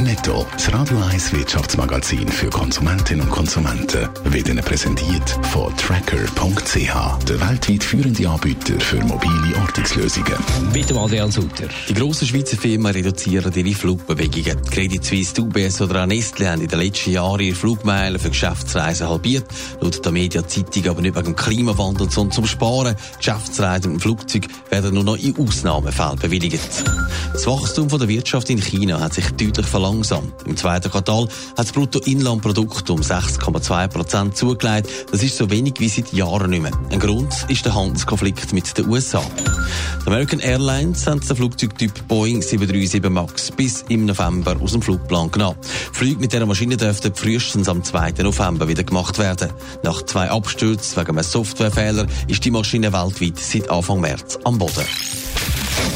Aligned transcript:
Netto, 0.00 0.46
das 0.52 0.72
Radio 0.72 0.96
1 1.10 1.32
Wirtschaftsmagazin 1.32 2.28
für 2.28 2.48
Konsumentinnen 2.50 3.22
und 3.22 3.32
Konsumenten, 3.32 4.08
wird 4.24 4.48
Ihnen 4.48 4.64
präsentiert 4.64 5.28
von 5.50 5.76
Tracker.ch, 5.76 7.24
der 7.24 7.40
weltweit 7.40 7.82
führende 7.82 8.28
Anbieter 8.28 8.78
für 8.78 9.02
mobile 9.04 9.56
Ortungslösungen. 9.60 10.34
Bitte 10.72 10.96
Adrian 10.96 11.32
Sutter. 11.32 11.66
Die 11.88 11.94
grossen 11.94 12.28
Schweizer 12.28 12.56
Firmen 12.56 12.92
reduzieren 12.92 13.52
ihre 13.52 13.74
Flugbewegungen. 13.74 14.62
Credit 14.70 15.04
Suisse, 15.04 15.40
UBS 15.40 15.80
oder 15.80 16.04
auch 16.04 16.06
Nestle 16.06 16.48
haben 16.48 16.62
in 16.62 16.68
den 16.68 16.78
letzten 16.78 17.10
Jahren 17.10 17.40
ihre 17.40 17.56
Flugmeilen 17.56 18.20
für 18.20 18.28
Geschäftsreisen 18.28 19.08
halbiert. 19.08 19.46
Laut 19.80 20.04
der 20.04 20.12
Mediazeitung 20.12 20.88
aber 20.90 21.00
nicht 21.00 21.16
wegen 21.16 21.26
dem 21.26 21.36
Klimawandel, 21.36 22.08
sondern 22.08 22.32
zum 22.32 22.46
Sparen. 22.46 22.94
Geschäftsreisen 23.16 23.94
im 23.94 24.00
Flugzeug 24.00 24.46
werden 24.70 24.94
nur 24.94 25.04
noch 25.04 25.16
in 25.16 25.36
Ausnahmefällen 25.36 26.20
bewilligt. 26.20 26.84
Das 27.32 27.46
Wachstum 27.46 27.88
der 27.88 28.08
Wirtschaft 28.08 28.48
in 28.48 28.62
China 28.62 29.00
hat 29.00 29.14
sich 29.14 29.28
deutlich 29.32 29.66
verlangsamt 29.66 29.87
langsam. 29.88 30.32
Im 30.44 30.56
zweiten 30.56 30.90
Quartal 30.90 31.24
hat 31.24 31.58
das 31.58 31.72
Bruttoinlandprodukt 31.72 32.90
um 32.90 33.00
6,2 33.00 33.88
Prozent 33.88 34.36
zugelegt. 34.36 34.88
Das 35.10 35.22
ist 35.22 35.36
so 35.36 35.50
wenig 35.50 35.74
wie 35.78 35.88
seit 35.88 36.12
Jahren 36.12 36.50
nicht 36.50 36.62
mehr. 36.62 36.72
Ein 36.90 36.98
Grund 36.98 37.32
ist 37.48 37.64
der 37.64 37.74
Handelskonflikt 37.74 38.52
mit 38.52 38.76
den 38.76 38.88
USA. 38.88 39.22
Die 40.02 40.06
American 40.06 40.40
Airlines 40.40 41.06
haben 41.06 41.20
den 41.20 41.36
Flugzeugtyp 41.36 42.06
Boeing 42.06 42.42
737 42.42 43.10
MAX 43.10 43.50
bis 43.50 43.84
im 43.88 44.04
November 44.04 44.56
aus 44.60 44.72
dem 44.72 44.82
Flugplan 44.82 45.30
genommen. 45.30 45.58
Flüge 45.92 46.20
mit 46.20 46.32
dieser 46.32 46.46
Maschine 46.46 46.76
dürften 46.76 47.14
frühestens 47.14 47.68
am 47.68 47.82
2. 47.82 48.12
November 48.22 48.68
wieder 48.68 48.84
gemacht 48.84 49.18
werden. 49.18 49.50
Nach 49.82 50.02
zwei 50.02 50.30
Abstürzen 50.30 50.96
wegen 50.98 51.10
einem 51.10 51.22
Softwarefehler 51.22 52.06
ist 52.26 52.44
die 52.44 52.50
Maschine 52.50 52.92
weltweit 52.92 53.38
seit 53.38 53.70
Anfang 53.70 54.00
März 54.00 54.38
am 54.44 54.58
Boden. 54.58 54.84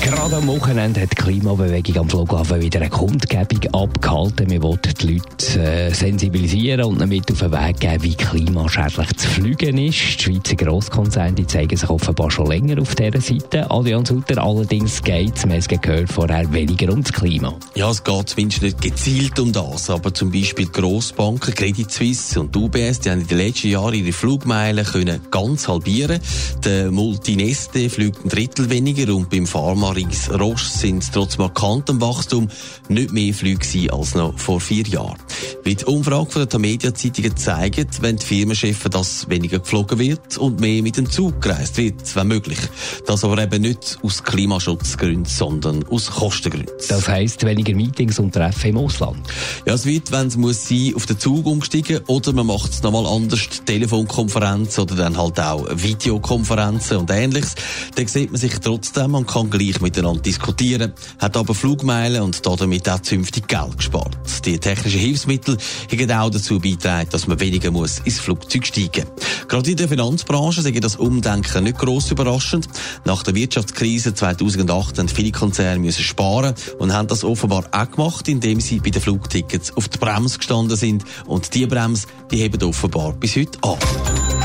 Gerade 0.00 0.36
am 0.36 0.46
Wochenende 0.46 1.00
hat 1.02 1.10
die 1.12 1.22
Klimabewegung 1.22 1.98
am 1.98 2.08
Flughafen 2.08 2.60
wieder 2.60 2.80
eine 2.80 2.90
Kundgebung 2.90 3.74
abgehalten. 3.74 4.50
Wir 4.50 4.62
wollen 4.62 4.80
die 5.00 5.14
Leute 5.14 5.60
äh, 5.60 5.92
sensibilisieren 5.92 6.84
und 6.84 7.00
damit 7.00 7.30
auf 7.30 7.40
den 7.40 7.52
Weg 7.52 7.80
geben, 7.80 8.02
wie 8.02 8.14
klimaschädlich 8.14 9.16
zu 9.16 9.28
fliegen 9.28 9.78
ist. 9.78 10.18
Die 10.18 10.22
Schweizer 10.22 10.56
Grosskonzerne 10.56 11.46
zeigen 11.46 11.76
sich 11.76 11.88
offenbar 11.88 12.30
schon 12.30 12.46
länger 12.46 12.80
auf 12.80 12.94
dieser 12.94 13.20
Seite. 13.20 13.70
Allianz 13.70 14.08
Sutter, 14.08 14.42
allerdings 14.42 15.02
geht 15.02 15.36
es, 15.36 15.48
wir 15.48 15.78
gehört, 15.78 16.10
vorher 16.10 16.52
weniger 16.52 16.90
ums 16.90 17.12
Klima. 17.12 17.54
Ja, 17.74 17.90
es 17.90 18.02
geht 18.02 18.28
zumindest 18.28 18.62
nicht 18.62 18.80
gezielt 18.80 19.38
um 19.38 19.52
das, 19.52 19.90
aber 19.90 20.14
zum 20.14 20.30
Beispiel 20.30 20.66
die 20.66 20.72
Grossbanken 20.72 21.54
Credit 21.54 21.90
Suisse 21.90 22.40
und 22.40 22.56
UBS, 22.56 23.00
die 23.00 23.10
haben 23.10 23.20
in 23.20 23.26
den 23.26 23.38
letzten 23.38 23.68
Jahren 23.68 23.94
ihre 23.94 24.12
Flugmeilen 24.12 24.84
können 24.84 25.20
ganz 25.30 25.68
halbieren. 25.68 26.20
Der 26.64 26.90
Multineste 26.90 27.90
fliegt 27.90 28.24
ein 28.24 28.28
Drittel 28.28 28.70
weniger 28.70 29.14
und 29.14 29.28
beim 29.30 29.46
Pharma 29.46 29.81
Paris 29.82 30.30
Roche 30.30 30.70
sind 30.70 31.12
trotz 31.12 31.38
markantem 31.38 32.00
Wachstum 32.00 32.48
nicht 32.88 33.12
mehr 33.12 33.34
Flüge 33.34 33.92
als 33.92 34.14
noch 34.14 34.38
vor 34.38 34.60
vier 34.60 34.86
Jahren. 34.86 35.18
Wie 35.64 35.74
die 35.74 35.84
Umfrage 35.84 36.30
von 36.30 36.42
der 36.42 36.48
Tamedia-Zeitungen 36.48 37.36
zeigt, 37.36 38.00
wenn 38.00 38.16
die 38.16 38.24
Firmenchefs, 38.24 38.84
dass 38.90 39.28
weniger 39.28 39.58
geflogen 39.58 39.98
wird 39.98 40.38
und 40.38 40.60
mehr 40.60 40.84
mit 40.84 40.98
dem 40.98 41.10
Zug 41.10 41.40
gereist 41.42 41.78
wird, 41.78 42.14
wenn 42.14 42.28
möglich. 42.28 42.60
Das 43.06 43.24
aber 43.24 43.42
eben 43.42 43.62
nicht 43.62 43.98
aus 44.04 44.22
Klimaschutzgründen, 44.22 45.24
sondern 45.24 45.84
aus 45.88 46.12
Kostengründen. 46.12 46.72
Das 46.88 47.08
heisst, 47.08 47.44
weniger 47.44 47.74
Meetings 47.74 48.20
und 48.20 48.32
Treffen 48.32 48.70
im 48.70 48.78
Ausland? 48.78 49.26
Ja, 49.66 49.74
es 49.74 49.84
wird, 49.84 50.12
wenn 50.12 50.28
es 50.28 50.36
muss 50.36 50.68
sein, 50.68 50.92
auf 50.94 51.06
den 51.06 51.18
Zug 51.18 51.44
umgestiegen 51.44 52.02
oder 52.06 52.32
man 52.32 52.46
macht 52.46 52.70
es 52.70 52.84
nochmal 52.84 53.06
anders, 53.06 53.48
Telefonkonferenz 53.66 54.78
oder 54.78 54.94
dann 54.94 55.18
halt 55.18 55.40
auch 55.40 55.66
Videokonferenzen 55.74 56.98
und 56.98 57.10
ähnliches. 57.10 57.56
Dann 57.96 58.06
sieht 58.06 58.30
man 58.30 58.40
sich 58.40 58.54
trotzdem 58.60 59.16
und 59.16 59.26
kann 59.26 59.50
gleich 59.72 59.82
miteinander 59.82 60.22
diskutieren, 60.22 60.92
hat 61.18 61.36
aber 61.36 61.54
Flugmeilen 61.54 62.22
und 62.22 62.44
damit 62.44 62.88
auch 62.88 63.00
zünftig 63.00 63.48
Geld 63.48 63.78
gespart. 63.78 64.16
Die 64.44 64.58
technischen 64.58 65.00
Hilfsmittel 65.00 65.56
haben 65.90 66.10
auch 66.10 66.30
dazu 66.30 66.58
beigetragen, 66.58 67.08
dass 67.10 67.26
man 67.26 67.40
weniger 67.40 67.70
muss 67.70 68.00
ins 68.00 68.20
Flugzeug 68.20 68.66
steigen 68.66 69.06
muss. 69.14 69.46
Gerade 69.48 69.70
in 69.70 69.76
der 69.76 69.88
Finanzbranche 69.88 70.62
sei 70.62 70.72
das 70.72 70.96
Umdenken 70.96 71.64
nicht 71.64 71.78
gross 71.78 72.10
überraschend. 72.10 72.68
Nach 73.04 73.22
der 73.22 73.34
Wirtschaftskrise 73.34 74.14
2008 74.14 74.98
haben 74.98 75.08
viele 75.08 75.32
Konzerne 75.32 75.80
müssen 75.80 76.02
sparen 76.02 76.54
und 76.78 76.92
haben 76.92 77.08
das 77.08 77.24
offenbar 77.24 77.64
auch 77.72 77.90
gemacht, 77.90 78.28
indem 78.28 78.60
sie 78.60 78.80
bei 78.80 78.90
den 78.90 79.02
Flugtickets 79.02 79.76
auf 79.76 79.88
die 79.88 79.98
Bremse 79.98 80.38
gestanden 80.38 80.76
sind. 80.76 81.04
Und 81.26 81.54
die 81.54 81.66
Bremse, 81.66 82.06
die 82.30 82.38
heben 82.38 82.62
offenbar 82.62 83.12
bis 83.12 83.36
heute 83.36 83.58
an. 83.62 84.21